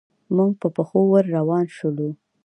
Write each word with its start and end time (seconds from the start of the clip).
موږ 0.35 0.51
په 0.61 0.67
پښو 0.75 1.01
ور 1.11 1.25
روان 1.37 1.65
شولو. 1.77 2.09